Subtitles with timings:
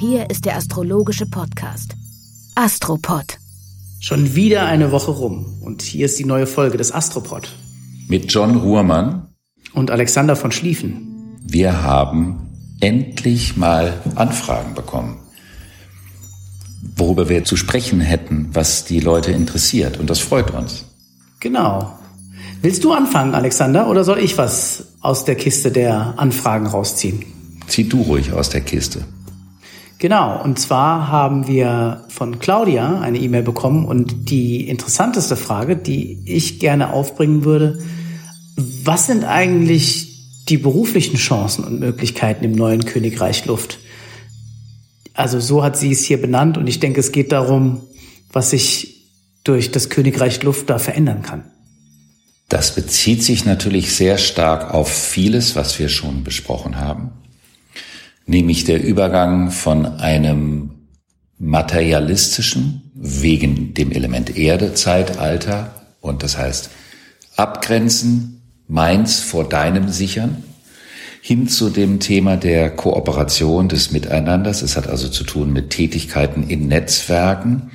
[0.00, 1.94] Hier ist der astrologische Podcast.
[2.54, 3.36] Astropod.
[3.98, 7.54] Schon wieder eine Woche rum und hier ist die neue Folge des Astropod
[8.08, 9.28] Mit John Ruhrmann.
[9.74, 11.36] und Alexander von Schlieffen.
[11.46, 12.48] Wir haben
[12.80, 15.18] endlich mal Anfragen bekommen,
[16.96, 20.00] worüber wir zu sprechen hätten, was die Leute interessiert.
[20.00, 20.86] Und das freut uns.
[21.40, 21.92] Genau.
[22.62, 27.22] Willst du anfangen, Alexander, oder soll ich was aus der Kiste der Anfragen rausziehen?
[27.66, 29.04] Zieh du ruhig aus der Kiste.
[30.00, 36.22] Genau, und zwar haben wir von Claudia eine E-Mail bekommen und die interessanteste Frage, die
[36.24, 37.80] ich gerne aufbringen würde,
[38.56, 40.08] was sind eigentlich
[40.48, 43.78] die beruflichen Chancen und Möglichkeiten im neuen Königreich Luft?
[45.12, 47.82] Also so hat sie es hier benannt und ich denke, es geht darum,
[48.32, 49.04] was sich
[49.44, 51.44] durch das Königreich Luft da verändern kann.
[52.48, 57.10] Das bezieht sich natürlich sehr stark auf vieles, was wir schon besprochen haben,
[58.26, 60.70] nämlich der Übergang von einem
[61.38, 66.70] materialistischen, wegen dem Element Erde, Zeitalter, und das heißt
[67.36, 70.44] abgrenzen, meins vor deinem sichern,
[71.22, 74.62] hin zu dem Thema der Kooperation des Miteinanders.
[74.62, 77.70] Es hat also zu tun mit Tätigkeiten in Netzwerken,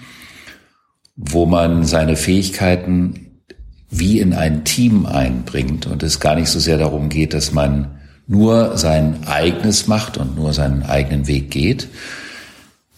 [1.16, 3.42] wo man seine Fähigkeiten
[3.90, 8.00] wie in ein Team einbringt und es gar nicht so sehr darum geht, dass man
[8.28, 11.88] nur sein eigenes macht und nur seinen eigenen Weg geht,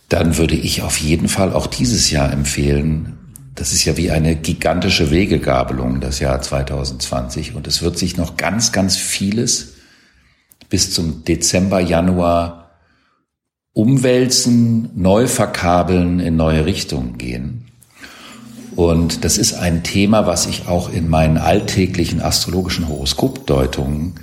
[0.10, 3.18] dann würde ich auf jeden Fall auch dieses Jahr empfehlen,
[3.58, 7.56] das ist ja wie eine gigantische Wegegabelung, das Jahr 2020.
[7.56, 9.74] Und es wird sich noch ganz, ganz vieles
[10.70, 12.70] bis zum Dezember, Januar
[13.74, 17.66] umwälzen, neu verkabeln, in neue Richtungen gehen.
[18.76, 24.20] Und das ist ein Thema, was ich auch in meinen alltäglichen astrologischen Horoskopdeutungen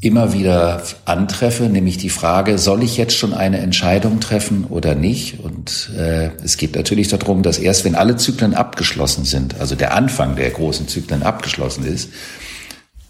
[0.00, 5.40] immer wieder antreffe, nämlich die Frage, soll ich jetzt schon eine Entscheidung treffen oder nicht?
[5.40, 9.94] Und äh, es geht natürlich darum, dass erst wenn alle Zyklen abgeschlossen sind, also der
[9.94, 12.08] Anfang der großen Zyklen abgeschlossen ist,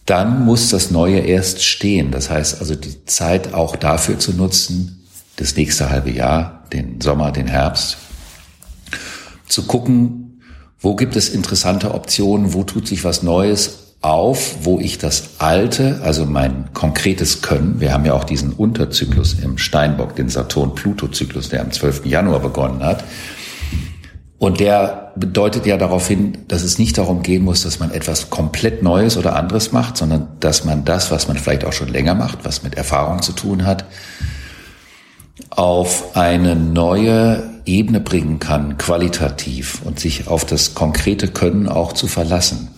[0.05, 2.11] dann muss das Neue erst stehen.
[2.11, 7.31] Das heißt also die Zeit auch dafür zu nutzen, das nächste halbe Jahr, den Sommer,
[7.31, 7.99] den Herbst,
[9.47, 10.43] zu gucken,
[10.81, 16.01] wo gibt es interessante Optionen, wo tut sich was Neues auf, wo ich das Alte,
[16.03, 21.61] also mein konkretes Können, wir haben ja auch diesen Unterzyklus im Steinbock, den Saturn-Pluto-Zyklus, der
[21.61, 22.07] am 12.
[22.07, 23.05] Januar begonnen hat.
[24.39, 28.31] Und der bedeutet ja darauf hin, dass es nicht darum gehen muss, dass man etwas
[28.31, 32.15] komplett Neues oder anderes macht, sondern dass man das, was man vielleicht auch schon länger
[32.15, 33.85] macht, was mit Erfahrung zu tun hat,
[35.51, 42.09] auf eine neue Ebene bringen kann, qualitativ und sich auf das konkrete Können auch zu
[42.09, 42.71] verlassen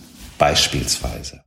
[0.43, 1.45] beispielsweise.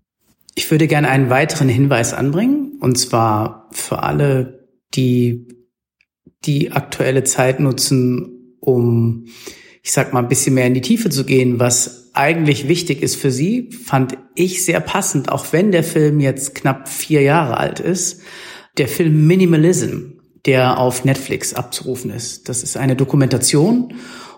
[0.55, 5.49] Ich würde gerne einen weiteren Hinweis anbringen, und zwar für alle, die
[6.47, 9.27] die aktuelle Zeit nutzen, um,
[9.83, 13.17] ich sag mal, ein bisschen mehr in die Tiefe zu gehen, was eigentlich wichtig ist
[13.17, 17.81] für sie, fand ich sehr passend, auch wenn der Film jetzt knapp vier Jahre alt
[17.81, 18.23] ist.
[18.79, 20.13] Der Film Minimalism,
[20.47, 22.49] der auf Netflix abzurufen ist.
[22.49, 23.93] Das ist eine Dokumentation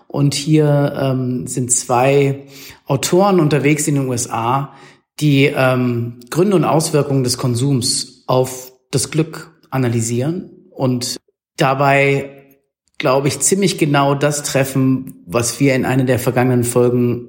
[0.09, 2.47] und hier ähm, sind zwei
[2.85, 4.73] Autoren unterwegs in den USA,
[5.19, 11.17] die ähm, Gründe und Auswirkungen des Konsums auf das Glück analysieren und
[11.57, 12.57] dabei,
[12.97, 17.27] glaube ich, ziemlich genau das treffen, was wir in einer der vergangenen Folgen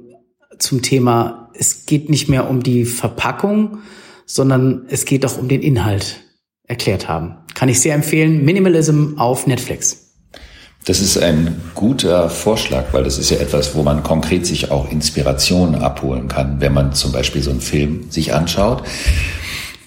[0.59, 3.79] zum Thema, es geht nicht mehr um die Verpackung,
[4.25, 6.23] sondern es geht auch um den Inhalt
[6.67, 7.37] erklärt haben.
[7.55, 8.45] Kann ich sehr empfehlen.
[8.45, 10.10] Minimalism auf Netflix.
[10.85, 14.91] Das ist ein guter Vorschlag, weil das ist ja etwas, wo man konkret sich auch
[14.91, 18.83] Inspiration abholen kann, wenn man zum Beispiel so einen Film sich anschaut.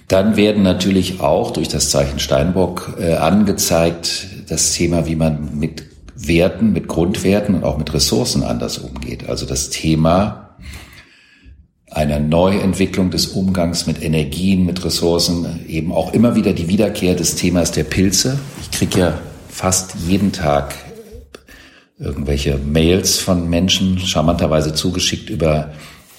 [0.07, 5.83] Dann werden natürlich auch durch das Zeichen Steinbock äh, angezeigt das Thema, wie man mit
[6.15, 9.27] Werten, mit Grundwerten und auch mit Ressourcen anders umgeht.
[9.27, 10.55] Also das Thema
[11.89, 17.35] einer Neuentwicklung des Umgangs mit Energien, mit Ressourcen, eben auch immer wieder die Wiederkehr des
[17.35, 18.37] Themas der Pilze.
[18.61, 19.19] Ich kriege ja
[19.53, 20.73] fast jeden Tag
[21.99, 25.71] irgendwelche Mails von Menschen charmanterweise zugeschickt über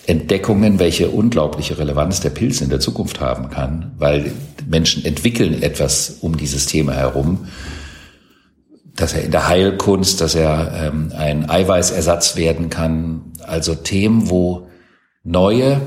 [0.06, 4.32] Entdeckungen, welche unglaubliche Relevanz der Pilz in der Zukunft haben kann, weil
[4.66, 7.48] Menschen entwickeln etwas um dieses Thema herum,
[8.94, 13.32] dass er in der Heilkunst, dass er ähm, ein Eiweißersatz werden kann.
[13.44, 14.69] Also Themen, wo
[15.25, 15.81] neue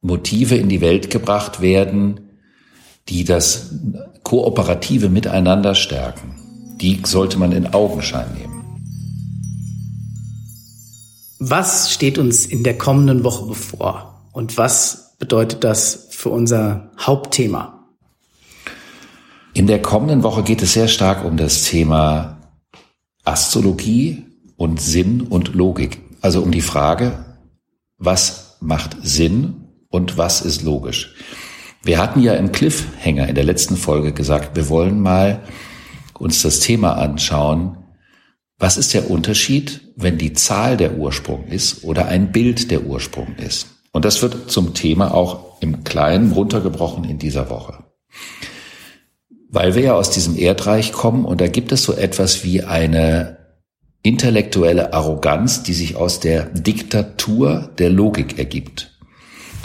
[0.00, 2.24] Motive in die Welt gebracht werden,
[3.08, 3.74] die das
[4.22, 6.36] kooperative Miteinander stärken.
[6.80, 8.54] Die sollte man in Augenschein nehmen.
[11.38, 17.84] Was steht uns in der kommenden Woche bevor und was bedeutet das für unser Hauptthema?
[19.52, 22.38] In der kommenden Woche geht es sehr stark um das Thema
[23.24, 24.24] Astrologie
[24.56, 26.00] und Sinn und Logik.
[26.20, 27.24] Also um die Frage,
[27.98, 31.14] was macht Sinn und was ist logisch.
[31.84, 35.42] Wir hatten ja im Cliffhanger in der letzten Folge gesagt, wir wollen mal
[36.18, 37.76] uns das Thema anschauen,
[38.58, 43.34] was ist der Unterschied, wenn die Zahl der Ursprung ist oder ein Bild der Ursprung
[43.36, 43.66] ist?
[43.92, 47.84] Und das wird zum Thema auch im Kleinen runtergebrochen in dieser Woche.
[49.50, 53.36] Weil wir ja aus diesem Erdreich kommen und da gibt es so etwas wie eine
[54.02, 58.98] intellektuelle Arroganz, die sich aus der Diktatur der Logik ergibt.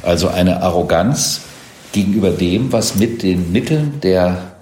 [0.04, 1.42] Also eine Arroganz
[1.92, 4.56] gegenüber dem, was mit den Mitteln der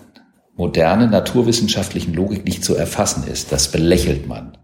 [0.55, 3.51] modernen naturwissenschaftlichen Logik nicht zu erfassen ist.
[3.51, 4.57] Das belächelt man.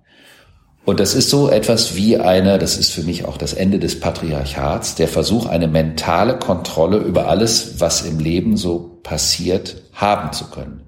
[0.86, 4.00] Und das ist so etwas wie eine, das ist für mich auch das Ende des
[4.00, 10.50] Patriarchats, der Versuch, eine mentale Kontrolle über alles, was im Leben so passiert, haben zu
[10.50, 10.82] können.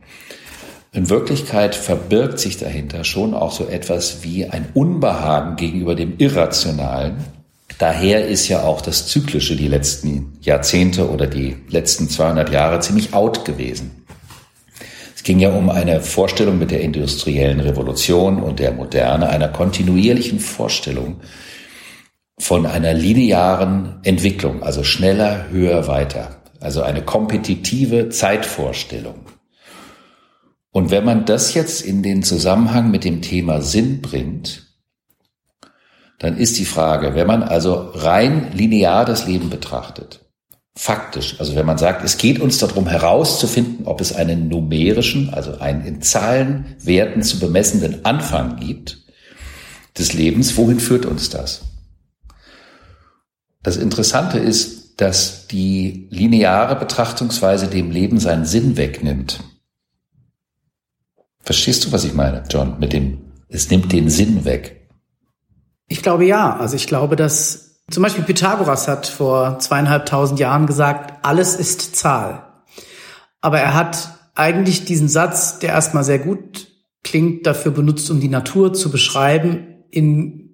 [0.92, 7.18] In Wirklichkeit verbirgt sich dahinter schon auch so etwas wie ein Unbehagen gegenüber dem Irrationalen.
[7.78, 13.14] Daher ist ja auch das Zyklische die letzten Jahrzehnte oder die letzten 200 Jahre ziemlich
[13.14, 14.06] out gewesen
[15.26, 21.20] ging ja um eine Vorstellung mit der industriellen Revolution und der Moderne, einer kontinuierlichen Vorstellung
[22.38, 26.42] von einer linearen Entwicklung, also schneller, höher, weiter.
[26.60, 29.26] Also eine kompetitive Zeitvorstellung.
[30.72, 34.65] Und wenn man das jetzt in den Zusammenhang mit dem Thema Sinn bringt,
[36.20, 40.22] dann ist die Frage, wenn man also rein linear das Leben betrachtet,
[40.76, 41.36] faktisch.
[41.40, 45.86] Also wenn man sagt, es geht uns darum herauszufinden, ob es einen numerischen, also einen
[45.86, 49.00] in Zahlen, Werten zu bemessenden Anfang gibt
[49.98, 51.62] des Lebens, wohin führt uns das?
[53.64, 59.40] Das Interessante ist, dass die lineare Betrachtungsweise dem Leben seinen Sinn wegnimmt.
[61.42, 64.85] Verstehst du, was ich meine, John, mit dem, es nimmt den Sinn weg?
[65.88, 66.58] Ich glaube ja.
[66.58, 72.64] Also ich glaube, dass zum Beispiel Pythagoras hat vor zweieinhalbtausend Jahren gesagt, alles ist Zahl.
[73.42, 76.68] Aber er hat eigentlich diesen Satz, der erstmal sehr gut
[77.04, 80.50] klingt, dafür benutzt, um die Natur zu beschreiben, in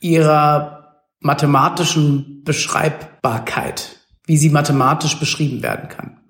[0.00, 6.20] ihrer mathematischen Beschreibbarkeit, wie sie mathematisch beschrieben werden kann.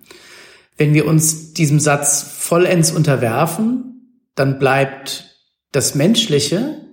[0.77, 5.35] Wenn wir uns diesem Satz vollends unterwerfen, dann bleibt
[5.71, 6.88] das Menschliche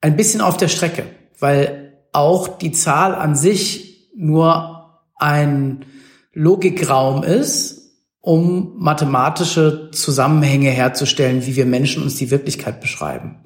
[0.00, 1.06] ein bisschen auf der Strecke,
[1.38, 5.84] weil auch die Zahl an sich nur ein
[6.32, 7.78] Logikraum ist,
[8.20, 13.44] um mathematische Zusammenhänge herzustellen, wie wir Menschen uns die Wirklichkeit beschreiben.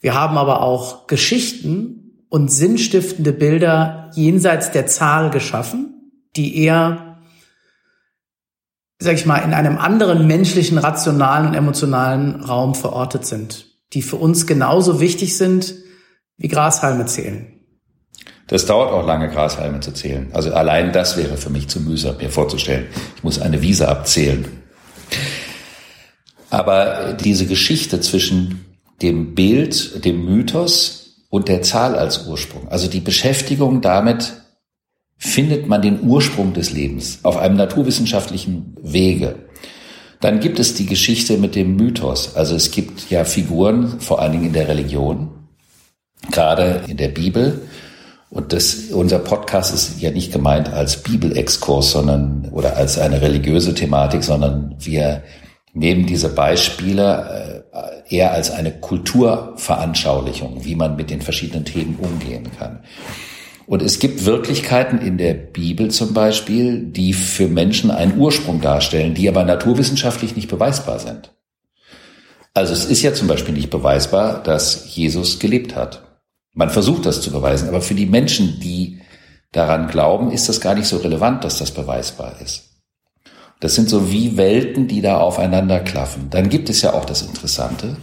[0.00, 7.18] Wir haben aber auch Geschichten und sinnstiftende Bilder jenseits der Zahl geschaffen, die eher,
[8.98, 14.16] sag ich mal, in einem anderen menschlichen, rationalen und emotionalen Raum verortet sind, die für
[14.16, 15.74] uns genauso wichtig sind
[16.36, 17.46] wie Grashalme zählen.
[18.46, 20.28] Das dauert auch lange, Grashalme zu zählen.
[20.32, 22.86] Also allein das wäre für mich zu mühsam, mir vorzustellen.
[23.16, 24.44] Ich muss eine Wiese abzählen.
[26.50, 28.64] Aber diese Geschichte zwischen
[29.02, 34.32] dem Bild, dem Mythos und der Zahl als Ursprung, also die Beschäftigung damit,
[35.16, 39.36] findet man den Ursprung des Lebens auf einem naturwissenschaftlichen Wege.
[40.20, 42.36] Dann gibt es die Geschichte mit dem Mythos.
[42.36, 45.30] Also es gibt ja Figuren, vor allen Dingen in der Religion,
[46.30, 47.62] gerade in der Bibel,
[48.30, 53.74] und das, unser Podcast ist ja nicht gemeint als Bibelexkurs, sondern, oder als eine religiöse
[53.74, 55.24] Thematik, sondern wir
[55.72, 62.48] nehmen diese Beispiele äh, eher als eine Kulturveranschaulichung, wie man mit den verschiedenen Themen umgehen
[62.56, 62.80] kann.
[63.70, 69.14] Und es gibt Wirklichkeiten in der Bibel zum Beispiel, die für Menschen einen Ursprung darstellen,
[69.14, 71.32] die aber naturwissenschaftlich nicht beweisbar sind.
[72.52, 76.02] Also es ist ja zum Beispiel nicht beweisbar, dass Jesus gelebt hat.
[76.52, 79.02] Man versucht das zu beweisen, aber für die Menschen, die
[79.52, 82.70] daran glauben, ist das gar nicht so relevant, dass das beweisbar ist.
[83.60, 86.28] Das sind so wie Welten, die da aufeinander klaffen.
[86.28, 87.98] Dann gibt es ja auch das Interessante,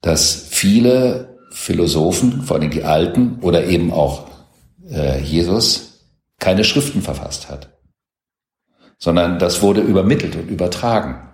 [0.00, 4.26] dass viele Philosophen, vor allem die Alten oder eben auch
[4.90, 6.06] äh, Jesus,
[6.38, 7.78] keine Schriften verfasst hat,
[8.98, 11.28] sondern das wurde übermittelt und übertragen.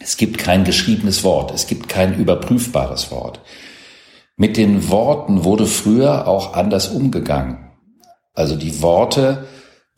[0.00, 3.40] Es gibt kein geschriebenes Wort, es gibt kein überprüfbares Wort.
[4.36, 7.70] Mit den Worten wurde früher auch anders umgegangen.
[8.32, 9.46] Also die Worte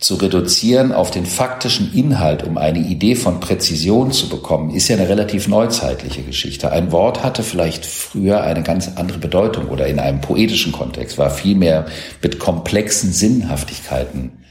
[0.03, 4.97] zu reduzieren auf den faktischen Inhalt, um eine Idee von Präzision zu bekommen, ist ja
[4.97, 6.73] eine relativ neuzeitliche Geschichte.
[6.73, 11.31] Ein Wort hatte vielleicht früher eine ganz andere Bedeutung oder in einem poetischen Kontext war
[11.31, 11.87] viel mehr
[12.21, 14.45] mit komplexen Sinnhaftigkeiten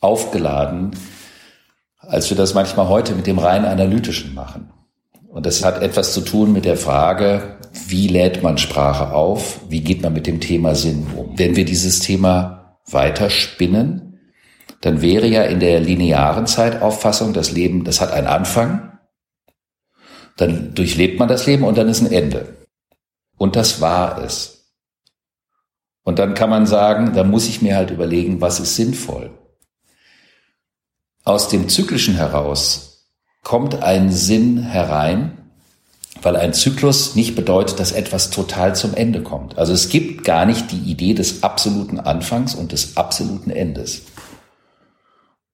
[0.00, 0.90] aufgeladen,
[1.98, 4.70] als wir das manchmal heute mit dem rein analytischen machen.
[5.28, 9.60] Und das hat etwas zu tun mit der Frage, wie lädt man Sprache auf?
[9.68, 11.38] Wie geht man mit dem Thema Sinn um?
[11.38, 14.07] Wenn wir dieses Thema weiterspinnen,
[14.80, 18.98] dann wäre ja in der linearen Zeitauffassung das Leben, das hat einen Anfang,
[20.36, 22.56] dann durchlebt man das Leben und dann ist ein Ende.
[23.36, 24.58] Und das war es.
[26.04, 29.30] Und dann kann man sagen, da muss ich mir halt überlegen, was ist sinnvoll.
[31.24, 33.06] Aus dem Zyklischen heraus
[33.42, 35.50] kommt ein Sinn herein,
[36.22, 39.58] weil ein Zyklus nicht bedeutet, dass etwas total zum Ende kommt.
[39.58, 44.02] Also es gibt gar nicht die Idee des absoluten Anfangs und des absoluten Endes.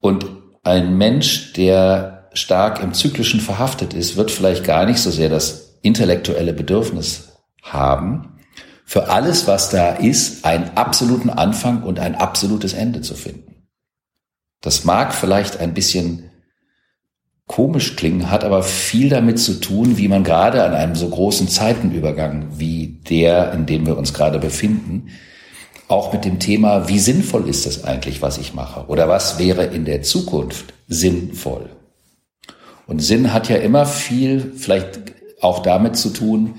[0.04, 0.26] Und
[0.64, 5.78] ein Mensch, der stark im Zyklischen verhaftet ist, wird vielleicht gar nicht so sehr das
[5.80, 8.36] intellektuelle Bedürfnis haben,
[8.84, 13.66] für alles, was da ist, einen absoluten Anfang und ein absolutes Ende zu finden.
[14.60, 16.30] Das mag vielleicht ein bisschen
[17.46, 21.48] komisch klingen, hat aber viel damit zu tun, wie man gerade an einem so großen
[21.48, 25.08] Zeitenübergang wie der, in dem wir uns gerade befinden,
[25.88, 28.86] auch mit dem Thema, wie sinnvoll ist das eigentlich, was ich mache?
[28.88, 31.68] Oder was wäre in der Zukunft sinnvoll?
[32.86, 35.00] Und Sinn hat ja immer viel, vielleicht
[35.40, 36.56] auch damit zu tun,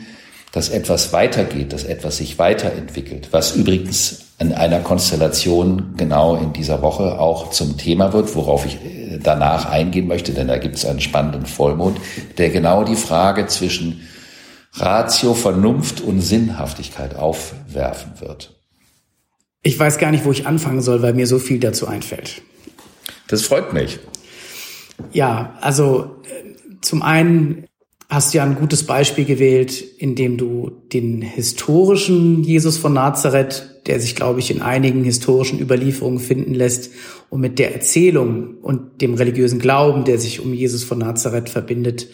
[0.51, 6.81] dass etwas weitergeht, dass etwas sich weiterentwickelt, was übrigens in einer Konstellation genau in dieser
[6.81, 10.85] Woche auch zum Thema wird, worauf ich äh, danach eingehen möchte, denn da gibt es
[10.85, 11.97] einen spannenden Vollmond,
[12.37, 14.07] der genau die Frage zwischen
[14.73, 18.54] Ratio, Vernunft und Sinnhaftigkeit aufwerfen wird.
[19.65, 22.43] Ich weiß gar nicht, wo ich anfangen soll, weil mir so viel dazu einfällt.
[23.27, 23.97] Das freut mich.
[25.11, 27.65] Ja, also äh, zum einen
[28.07, 33.99] hast du ja ein gutes Beispiel gewählt, indem du den historischen Jesus von Nazareth, der
[33.99, 36.91] sich, glaube ich, in einigen historischen Überlieferungen finden lässt,
[37.31, 42.07] und mit der Erzählung und dem religiösen Glauben, der sich um Jesus von Nazareth verbindet,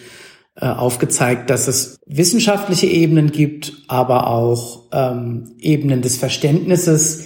[0.55, 7.25] äh, aufgezeigt, dass es wissenschaftliche Ebenen gibt, aber auch ähm, Ebenen des Verständnisses,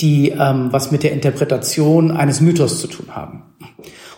[0.00, 3.54] die ähm, was mit der Interpretation eines Mythos zu tun haben.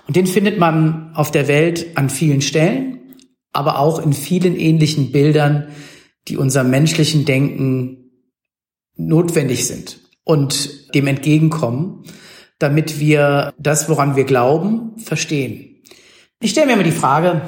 [0.07, 3.17] Und den findet man auf der Welt an vielen Stellen,
[3.53, 5.69] aber auch in vielen ähnlichen Bildern,
[6.29, 8.11] die unserem menschlichen Denken
[8.97, 12.05] notwendig sind und dem entgegenkommen,
[12.59, 15.83] damit wir das, woran wir glauben, verstehen.
[16.41, 17.43] Ich stelle mir immer die Frage,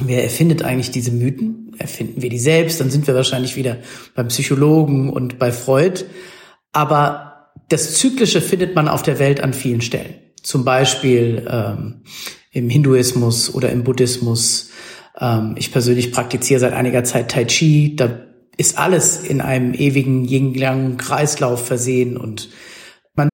[0.00, 1.74] wer erfindet eigentlich diese Mythen?
[1.78, 2.80] Erfinden wir die selbst?
[2.80, 3.78] Dann sind wir wahrscheinlich wieder
[4.14, 6.04] beim Psychologen und bei Freud.
[6.72, 7.31] Aber
[7.68, 10.14] das Zyklische findet man auf der Welt an vielen Stellen.
[10.42, 12.02] Zum Beispiel ähm,
[12.50, 14.70] im Hinduismus oder im Buddhismus.
[15.18, 17.96] Ähm, ich persönlich praktiziere seit einiger Zeit Tai Chi.
[17.96, 22.50] Da ist alles in einem ewigen Yin-Yang-Kreislauf versehen und
[23.14, 23.28] man.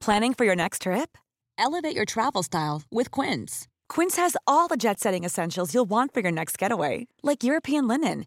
[0.00, 1.18] Planning for your next trip?
[1.58, 3.66] Elevate your travel style with Quince.
[3.88, 8.26] Quince has all the jet-setting essentials you'll want for your next getaway, like European linen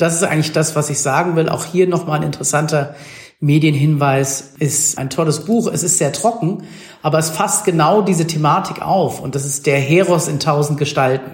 [0.00, 1.48] das ist eigentlich das, was ich sagen will.
[1.48, 2.94] Auch hier nochmal ein interessanter
[3.40, 5.70] Medienhinweis ist ein tolles Buch.
[5.72, 6.64] Es ist sehr trocken,
[7.02, 9.20] aber es fasst genau diese Thematik auf.
[9.20, 11.30] Und das ist der Heros in tausend Gestalten.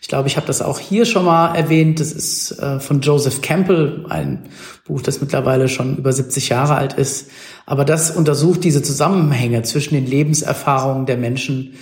[0.00, 2.00] Ich glaube, ich habe das auch hier schon mal erwähnt.
[2.00, 4.44] Das ist äh, von Joseph Campbell, ein
[4.86, 7.28] Buch, das mittlerweile schon über 70 Jahre alt ist.
[7.66, 11.74] Aber das untersucht diese Zusammenhänge zwischen den Lebenserfahrungen der Menschen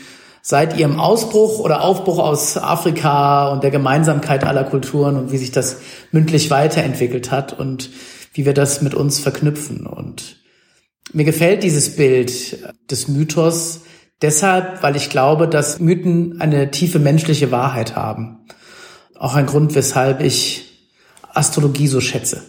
[0.46, 5.52] seit ihrem Ausbruch oder Aufbruch aus Afrika und der Gemeinsamkeit aller Kulturen und wie sich
[5.52, 5.78] das
[6.12, 7.88] mündlich weiterentwickelt hat und
[8.34, 9.86] wie wir das mit uns verknüpfen.
[9.86, 10.36] Und
[11.14, 12.58] mir gefällt dieses Bild
[12.90, 13.80] des Mythos
[14.20, 18.40] deshalb, weil ich glaube, dass Mythen eine tiefe menschliche Wahrheit haben.
[19.18, 20.90] Auch ein Grund, weshalb ich
[21.32, 22.42] Astrologie so schätze.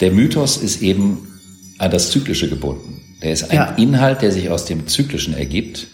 [0.00, 1.28] Der Mythos ist eben
[1.78, 3.00] an das Zyklische gebunden.
[3.22, 3.64] Der ist ein ja.
[3.76, 5.88] Inhalt, der sich aus dem Zyklischen ergibt.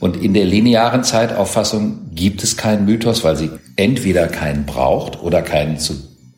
[0.00, 5.42] Und in der linearen Zeitauffassung gibt es keinen Mythos, weil sie entweder keinen braucht oder
[5.42, 5.94] keinen zu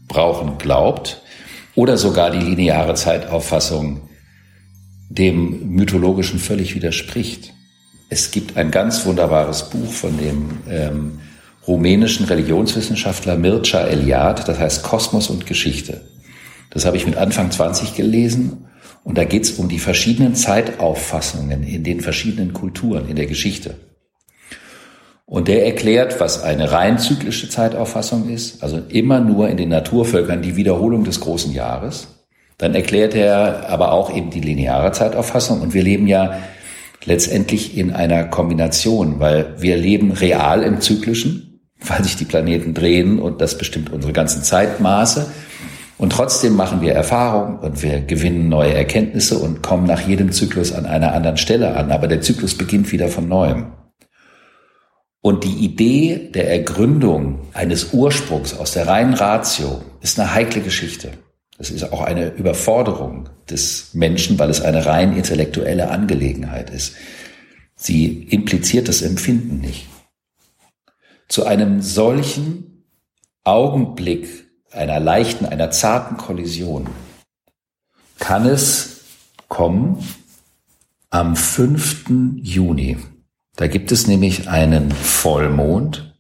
[0.09, 1.23] brauchen glaubt
[1.75, 4.03] oder sogar die lineare Zeitauffassung
[5.09, 7.53] dem mythologischen völlig widerspricht.
[8.09, 11.21] Es gibt ein ganz wunderbares Buch von dem ähm,
[11.67, 16.01] rumänischen Religionswissenschaftler Mircea Eliade, das heißt Kosmos und Geschichte.
[16.71, 18.67] Das habe ich mit Anfang 20 gelesen
[19.03, 23.75] und da geht es um die verschiedenen Zeitauffassungen in den verschiedenen Kulturen in der Geschichte.
[25.31, 30.43] Und der erklärt, was eine rein zyklische Zeitauffassung ist, also immer nur in den Naturvölkern
[30.43, 32.09] die Wiederholung des großen Jahres.
[32.59, 35.61] Dann erklärt er aber auch eben die lineare Zeitauffassung.
[35.61, 36.41] Und wir leben ja
[37.05, 43.21] letztendlich in einer Kombination, weil wir leben real im Zyklischen, weil sich die Planeten drehen
[43.21, 45.31] und das bestimmt unsere ganzen Zeitmaße.
[46.01, 50.73] Und trotzdem machen wir Erfahrungen und wir gewinnen neue Erkenntnisse und kommen nach jedem Zyklus
[50.73, 51.93] an einer anderen Stelle an.
[51.93, 53.73] Aber der Zyklus beginnt wieder von neuem.
[55.21, 61.11] Und die Idee der Ergründung eines Ursprungs aus der reinen Ratio ist eine heikle Geschichte.
[61.59, 66.95] Das ist auch eine Überforderung des Menschen, weil es eine rein intellektuelle Angelegenheit ist.
[67.77, 69.87] Sie impliziert das Empfinden nicht.
[71.29, 72.87] Zu einem solchen
[73.45, 76.89] Augenblick einer leichten, einer zarten Kollision
[78.19, 79.01] kann es
[79.49, 80.07] kommen
[81.11, 82.37] am 5.
[82.37, 82.99] Juni.
[83.57, 86.15] Da gibt es nämlich einen Vollmond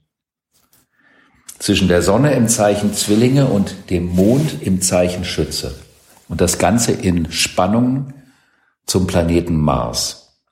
[1.59, 5.79] zwischen der Sonne im Zeichen Zwillinge und dem Mond im Zeichen Schütze.
[6.29, 8.15] Und das Ganze in Spannung
[8.87, 10.43] zum Planeten Mars.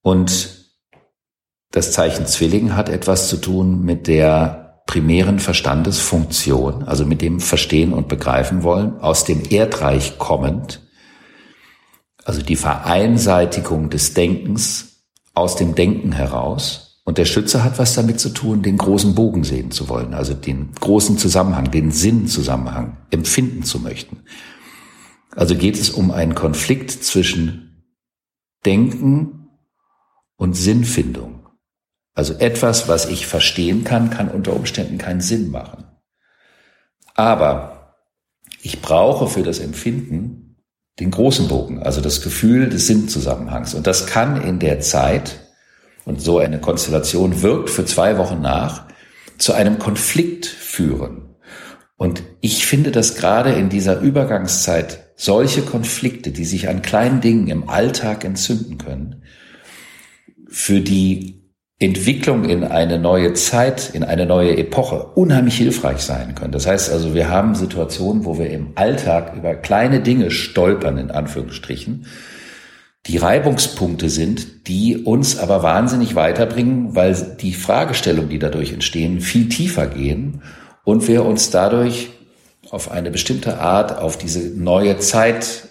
[0.00, 0.72] Und
[1.70, 7.92] das Zeichen Zwilling hat etwas zu tun mit der primären Verstandesfunktion, also mit dem Verstehen
[7.92, 10.80] und Begreifen wollen, aus dem Erdreich kommend,
[12.24, 17.02] also die Vereinseitigung des Denkens aus dem Denken heraus.
[17.04, 20.32] Und der Schütze hat was damit zu tun, den großen Bogen sehen zu wollen, also
[20.32, 24.24] den großen Zusammenhang, den Sinnzusammenhang empfinden zu möchten.
[25.36, 27.84] Also geht es um einen Konflikt zwischen
[28.64, 29.50] Denken
[30.36, 31.47] und Sinnfindung.
[32.18, 35.84] Also etwas, was ich verstehen kann, kann unter Umständen keinen Sinn machen.
[37.14, 37.94] Aber
[38.60, 40.56] ich brauche für das Empfinden
[40.98, 43.72] den großen Bogen, also das Gefühl des Sinnzusammenhangs.
[43.74, 45.46] Und das kann in der Zeit,
[46.06, 48.88] und so eine Konstellation wirkt für zwei Wochen nach,
[49.38, 51.36] zu einem Konflikt führen.
[51.96, 57.46] Und ich finde, dass gerade in dieser Übergangszeit solche Konflikte, die sich an kleinen Dingen
[57.46, 59.22] im Alltag entzünden können,
[60.48, 61.37] für die
[61.80, 66.50] Entwicklung in eine neue Zeit, in eine neue Epoche unheimlich hilfreich sein können.
[66.50, 71.12] Das heißt also, wir haben Situationen, wo wir im Alltag über kleine Dinge stolpern, in
[71.12, 72.06] Anführungsstrichen,
[73.06, 79.48] die Reibungspunkte sind, die uns aber wahnsinnig weiterbringen, weil die Fragestellungen, die dadurch entstehen, viel
[79.48, 80.42] tiefer gehen
[80.82, 82.10] und wir uns dadurch
[82.70, 85.68] auf eine bestimmte Art auf diese neue Zeit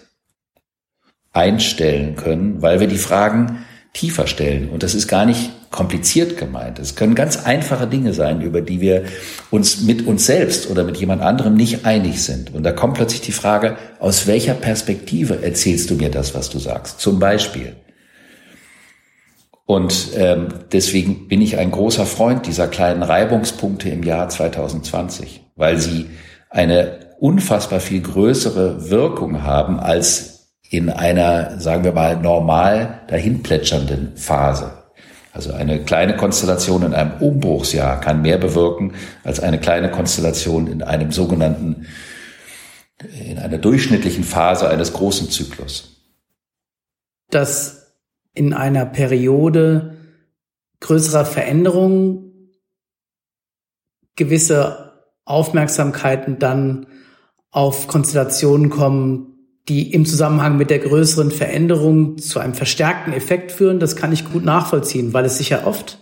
[1.32, 4.70] einstellen können, weil wir die Fragen tiefer stellen.
[4.70, 6.78] Und das ist gar nicht kompliziert gemeint.
[6.78, 9.04] Es können ganz einfache Dinge sein, über die wir
[9.50, 12.54] uns mit uns selbst oder mit jemand anderem nicht einig sind.
[12.54, 16.58] Und da kommt plötzlich die Frage, aus welcher Perspektive erzählst du mir das, was du
[16.58, 17.00] sagst?
[17.00, 17.76] Zum Beispiel.
[19.66, 25.78] Und ähm, deswegen bin ich ein großer Freund dieser kleinen Reibungspunkte im Jahr 2020, weil
[25.78, 26.06] sie
[26.48, 34.77] eine unfassbar viel größere Wirkung haben als in einer, sagen wir mal, normal dahinplätschernden Phase.
[35.38, 40.82] Also eine kleine Konstellation in einem Umbruchsjahr kann mehr bewirken als eine kleine Konstellation in
[40.82, 41.86] einem sogenannten,
[43.24, 46.02] in einer durchschnittlichen Phase eines großen Zyklus.
[47.30, 47.92] Dass
[48.34, 49.98] in einer Periode
[50.80, 52.50] größerer Veränderungen
[54.16, 56.88] gewisse Aufmerksamkeiten dann
[57.52, 59.37] auf Konstellationen kommen,
[59.68, 64.30] die im Zusammenhang mit der größeren Veränderung zu einem verstärkten Effekt führen, das kann ich
[64.30, 65.98] gut nachvollziehen, weil es sich ja oft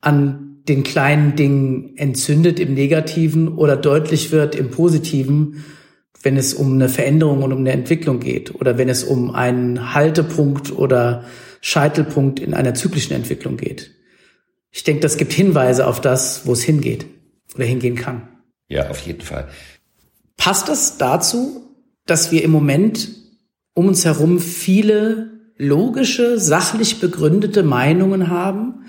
[0.00, 5.64] an den kleinen Dingen entzündet im Negativen oder deutlich wird im Positiven,
[6.22, 9.94] wenn es um eine Veränderung und um eine Entwicklung geht oder wenn es um einen
[9.94, 11.24] Haltepunkt oder
[11.60, 13.92] Scheitelpunkt in einer zyklischen Entwicklung geht.
[14.70, 17.06] Ich denke, das gibt Hinweise auf das, wo es hingeht
[17.54, 18.28] oder hingehen kann.
[18.68, 19.48] Ja, auf jeden Fall.
[20.36, 21.65] Passt es dazu,
[22.06, 23.08] dass wir im Moment
[23.74, 28.86] um uns herum viele logische, sachlich begründete Meinungen haben.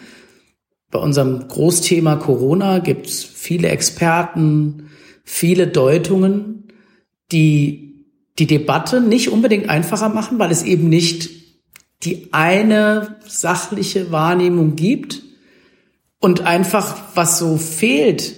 [0.91, 4.89] Bei unserem Großthema Corona gibt es viele Experten,
[5.23, 6.71] viele Deutungen,
[7.31, 8.05] die
[8.39, 11.29] die Debatte nicht unbedingt einfacher machen, weil es eben nicht
[12.03, 15.23] die eine sachliche Wahrnehmung gibt.
[16.19, 18.35] Und einfach, was so fehlt,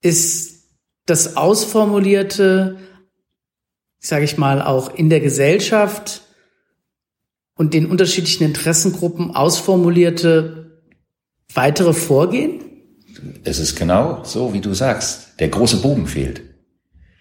[0.00, 0.68] ist
[1.06, 2.78] das ausformulierte,
[4.02, 6.22] sage ich mal, auch in der Gesellschaft
[7.56, 10.82] und den unterschiedlichen Interessengruppen ausformulierte
[11.54, 12.60] weitere Vorgehen?
[13.44, 15.38] Es ist genau so, wie du sagst.
[15.38, 16.42] Der große Bogen fehlt.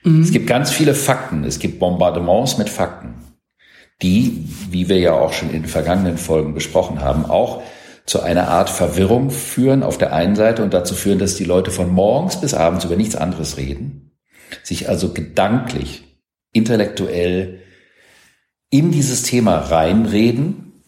[0.03, 0.21] Mhm.
[0.21, 1.43] Es gibt ganz viele Fakten.
[1.43, 3.15] Es gibt Bombardements mit Fakten,
[4.01, 7.61] die, wie wir ja auch schon in den vergangenen Folgen besprochen haben, auch
[8.07, 11.69] zu einer Art Verwirrung führen auf der einen Seite und dazu führen, dass die Leute
[11.69, 14.17] von morgens bis abends über nichts anderes reden,
[14.63, 16.10] sich also gedanklich,
[16.51, 17.61] intellektuell
[18.69, 20.83] in dieses Thema reinreden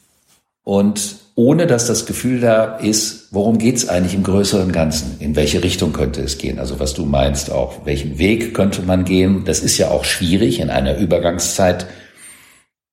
[0.64, 5.18] und ohne dass das Gefühl da ist, worum geht's eigentlich im größeren Ganzen?
[5.20, 6.60] In welche Richtung könnte es gehen?
[6.60, 9.44] Also was du meinst auch, welchen Weg könnte man gehen?
[9.46, 11.88] Das ist ja auch schwierig in einer Übergangszeit,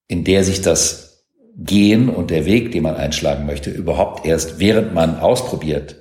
[0.09, 4.95] in der sich das Gehen und der Weg, den man einschlagen möchte, überhaupt erst während
[4.95, 5.97] man ausprobiert,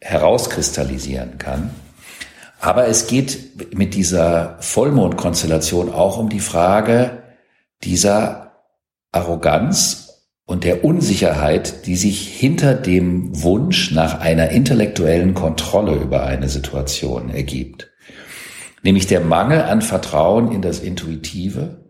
[0.00, 1.70] herauskristallisieren kann.
[2.62, 7.24] Aber es geht mit dieser Vollmondkonstellation auch um die Frage
[7.82, 8.52] dieser
[9.10, 16.48] Arroganz und der Unsicherheit, die sich hinter dem Wunsch nach einer intellektuellen Kontrolle über eine
[16.48, 17.90] Situation ergibt.
[18.84, 21.84] Nämlich der Mangel an Vertrauen in das Intuitive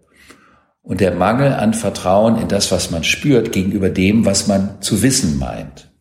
[0.81, 5.03] und der Mangel an Vertrauen in das, was man spürt, gegenüber dem, was man zu
[5.03, 5.93] wissen meint.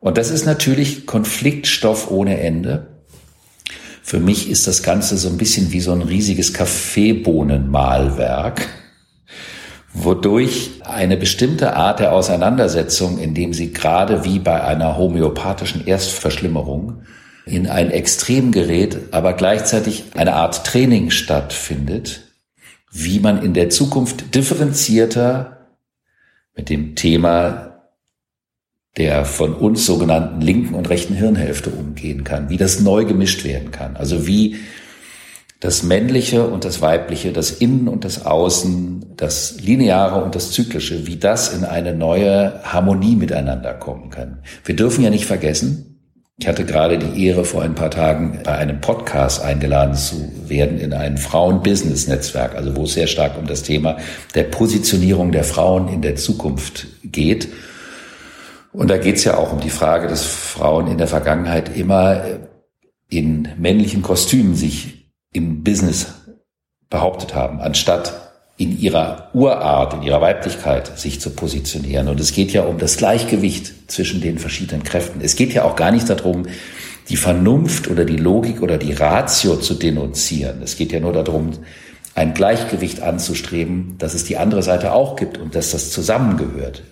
[0.00, 2.95] Und das ist natürlich Konfliktstoff ohne Ende.
[4.06, 8.68] Für mich ist das Ganze so ein bisschen wie so ein riesiges Kaffeebohnenmalwerk
[9.92, 17.02] wodurch eine bestimmte Art der Auseinandersetzung, indem sie gerade wie bei einer homöopathischen Erstverschlimmerung
[17.46, 22.32] in ein Extrem gerät, aber gleichzeitig eine Art Training stattfindet,
[22.92, 25.66] wie man in der Zukunft differenzierter
[26.54, 27.65] mit dem Thema
[28.96, 33.70] der von uns sogenannten linken und rechten Hirnhälfte umgehen kann, wie das neu gemischt werden
[33.70, 33.96] kann.
[33.96, 34.56] Also wie
[35.60, 41.06] das Männliche und das Weibliche, das Innen und das Außen, das Lineare und das Zyklische,
[41.06, 44.38] wie das in eine neue Harmonie miteinander kommen kann.
[44.64, 45.96] Wir dürfen ja nicht vergessen,
[46.38, 50.78] ich hatte gerade die Ehre, vor ein paar Tagen bei einem Podcast eingeladen zu werden
[50.78, 53.96] in ein Frauen-Business-Netzwerk, also wo es sehr stark um das Thema
[54.34, 57.48] der Positionierung der Frauen in der Zukunft geht.
[58.76, 62.24] Und da geht es ja auch um die Frage, dass Frauen in der Vergangenheit immer
[63.08, 66.08] in männlichen Kostümen sich im Business
[66.90, 68.12] behauptet haben, anstatt
[68.58, 72.08] in ihrer Urart, in ihrer Weiblichkeit sich zu positionieren.
[72.08, 75.22] Und es geht ja um das Gleichgewicht zwischen den verschiedenen Kräften.
[75.22, 76.46] Es geht ja auch gar nicht darum,
[77.08, 80.60] die Vernunft oder die Logik oder die Ratio zu denunzieren.
[80.62, 81.52] Es geht ja nur darum,
[82.14, 86.82] ein Gleichgewicht anzustreben, dass es die andere Seite auch gibt und dass das zusammengehört.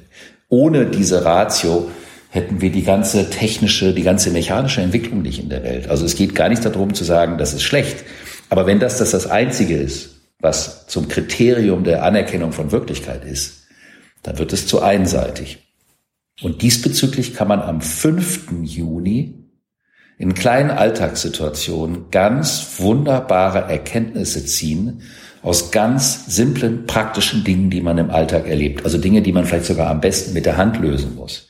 [0.55, 1.91] Ohne diese Ratio
[2.31, 5.89] hätten wir die ganze technische, die ganze mechanische Entwicklung nicht in der Welt.
[5.89, 8.05] Also es geht gar nicht darum zu sagen, das ist schlecht.
[8.51, 13.65] Aber wenn das das, das Einzige ist, was zum Kriterium der Anerkennung von Wirklichkeit ist,
[14.23, 15.59] dann wird es zu einseitig.
[16.41, 18.53] Und diesbezüglich kann man am 5.
[18.63, 19.44] Juni
[20.19, 25.03] in kleinen Alltagssituationen ganz wunderbare Erkenntnisse ziehen
[25.43, 28.85] aus ganz simplen, praktischen Dingen, die man im Alltag erlebt.
[28.85, 31.49] Also Dinge, die man vielleicht sogar am besten mit der Hand lösen muss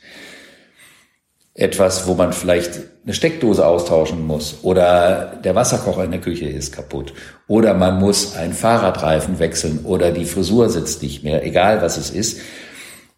[1.55, 6.73] etwas, wo man vielleicht eine Steckdose austauschen muss oder der Wasserkocher in der Küche ist
[6.73, 7.13] kaputt
[7.47, 12.09] oder man muss ein Fahrradreifen wechseln oder die Frisur sitzt nicht mehr, egal was es
[12.09, 12.41] ist.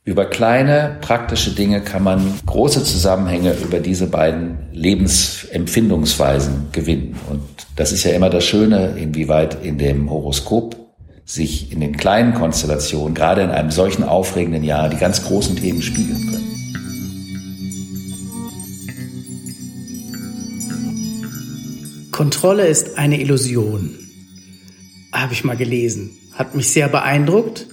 [0.08, 7.18] Über kleine praktische Dinge kann man große Zusammenhänge über diese beiden Lebensempfindungsweisen gewinnen.
[7.30, 7.42] Und
[7.76, 10.78] das ist ja immer das Schöne, inwieweit in dem Horoskop
[11.26, 15.82] sich in den kleinen Konstellationen, gerade in einem solchen aufregenden Jahr, die ganz großen Themen
[15.82, 16.48] spiegeln können.
[22.14, 23.94] Kontrolle ist eine Illusion.
[25.12, 26.12] Habe ich mal gelesen.
[26.32, 27.68] Hat mich sehr beeindruckt,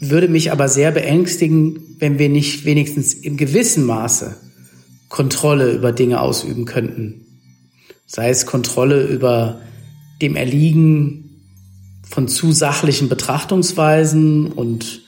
[0.00, 4.36] würde mich aber sehr beängstigen, wenn wir nicht wenigstens im gewissen Maße
[5.08, 7.26] Kontrolle über Dinge ausüben könnten.
[8.06, 9.60] Sei es Kontrolle über
[10.20, 11.42] dem Erliegen
[12.08, 15.02] von zu sachlichen Betrachtungsweisen und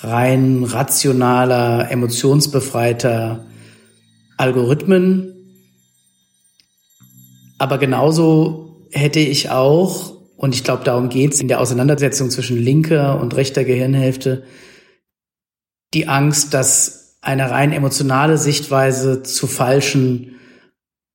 [0.00, 3.46] rein rationaler, emotionsbefreiter
[4.36, 5.34] Algorithmen
[7.58, 10.13] aber genauso hätte ich auch,
[10.44, 14.42] und ich glaube, darum geht's in der Auseinandersetzung zwischen linker und rechter Gehirnhälfte,
[15.94, 20.38] die Angst, dass eine rein emotionale Sichtweise zu falschen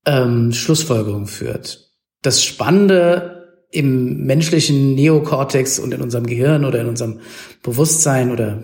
[0.07, 1.93] ähm, Schlussfolgerungen führt.
[2.23, 7.19] Das Spannende im menschlichen Neokortex und in unserem Gehirn oder in unserem
[7.61, 8.63] Bewusstsein oder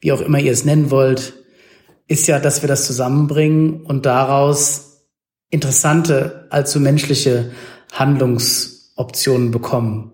[0.00, 1.34] wie auch immer ihr es nennen wollt,
[2.06, 5.06] ist ja, dass wir das zusammenbringen und daraus
[5.50, 7.50] interessante, allzu menschliche
[8.98, 10.12] Handlungsoptionen bekommen.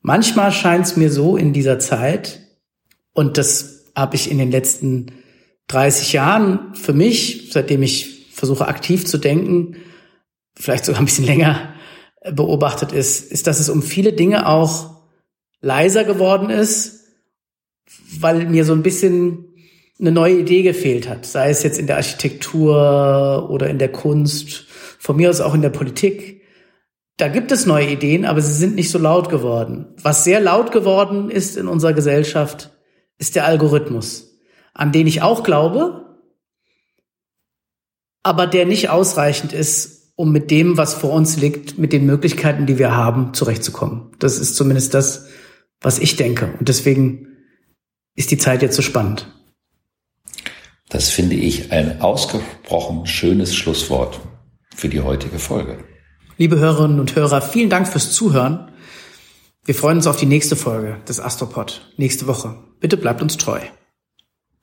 [0.00, 2.40] Manchmal scheint es mir so in dieser Zeit,
[3.14, 5.12] und das habe ich in den letzten
[5.68, 9.76] 30 Jahren für mich, seitdem ich versuche aktiv zu denken,
[10.54, 11.74] vielleicht sogar ein bisschen länger
[12.32, 15.02] beobachtet ist, ist, dass es um viele Dinge auch
[15.60, 17.04] leiser geworden ist,
[18.18, 19.46] weil mir so ein bisschen
[19.98, 24.66] eine neue Idee gefehlt hat, sei es jetzt in der Architektur oder in der Kunst,
[24.98, 26.43] von mir aus auch in der Politik.
[27.16, 29.94] Da gibt es neue Ideen, aber sie sind nicht so laut geworden.
[30.02, 32.72] Was sehr laut geworden ist in unserer Gesellschaft,
[33.18, 34.38] ist der Algorithmus,
[34.72, 36.18] an den ich auch glaube,
[38.24, 42.66] aber der nicht ausreichend ist, um mit dem, was vor uns liegt, mit den Möglichkeiten,
[42.66, 44.12] die wir haben, zurechtzukommen.
[44.18, 45.26] Das ist zumindest das,
[45.80, 46.54] was ich denke.
[46.58, 47.28] Und deswegen
[48.16, 49.30] ist die Zeit jetzt so spannend.
[50.88, 54.20] Das finde ich ein ausgesprochen schönes Schlusswort
[54.74, 55.84] für die heutige Folge.
[56.36, 58.68] Liebe Hörerinnen und Hörer, vielen Dank fürs Zuhören.
[59.64, 62.56] Wir freuen uns auf die nächste Folge des Astropod nächste Woche.
[62.80, 63.60] Bitte bleibt uns treu.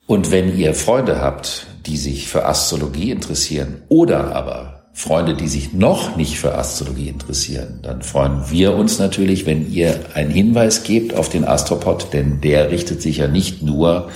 [0.06, 5.72] Und wenn ihr Freunde habt, die sich für Astrologie interessieren oder aber Freunde, die sich
[5.72, 11.14] noch nicht für Astrologie interessieren, dann freuen wir uns natürlich, wenn ihr einen Hinweis gebt
[11.14, 14.10] auf den Astropod, denn der richtet sich ja nicht nur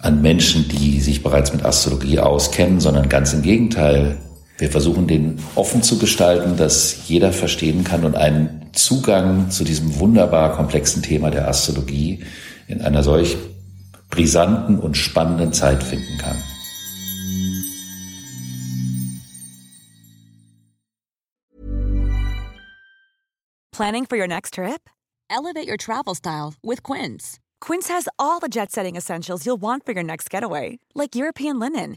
[0.00, 4.18] an Menschen, die sich bereits mit Astrologie auskennen, sondern ganz im Gegenteil.
[4.58, 9.98] Wir versuchen den offen zu gestalten, dass jeder verstehen kann und einen Zugang zu diesem
[9.98, 12.24] wunderbar komplexen Thema der Astrologie
[12.68, 13.36] in einer solch
[14.10, 16.36] brisanten und spannenden Zeit finden kann.
[23.72, 24.90] Planning for your next trip?
[25.30, 27.40] Elevate your travel style with Quince.
[27.60, 31.58] Quince has all the jet setting essentials you'll want for your next getaway, like European
[31.58, 31.96] linen,